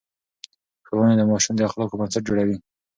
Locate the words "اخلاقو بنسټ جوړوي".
1.67-2.57